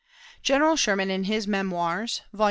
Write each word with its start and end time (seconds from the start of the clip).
General 0.41 0.77
Sherman, 0.77 1.11
in 1.11 1.25
his 1.25 1.47
"Memoirs," 1.47 2.21
vol. 2.33 2.39